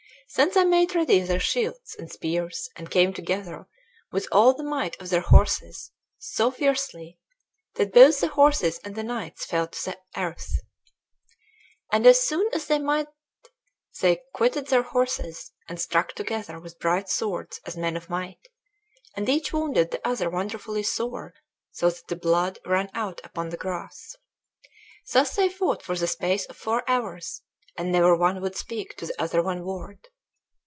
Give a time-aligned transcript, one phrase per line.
[0.37, 3.67] Then they made ready their shields and spears, and came together
[4.13, 7.19] with all the might of their horses, so fiercely,
[7.75, 10.49] that both the horses and the knights fell to the earth.
[11.91, 13.09] And as soon as they might
[13.99, 18.47] they quitted their horses, and struck together with bright swords as men of might,
[19.17, 21.33] and each wounded the other wonderfully sore,
[21.73, 24.15] so that the blood ran out upon the grass.
[25.11, 27.41] Thus they fought for the space of four hours
[27.77, 30.07] and never one would speak to the other one word.